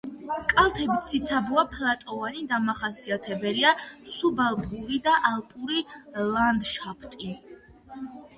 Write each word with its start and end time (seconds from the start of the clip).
კალთები 0.51 0.93
ციცაბოა, 1.09 1.63
ფლატოვანი, 1.73 2.41
დამახასიათებელია 2.53 3.75
სუბალპური 4.13 4.99
და 5.09 5.15
ალპური 5.33 5.85
ლანდშაფტი. 6.33 7.33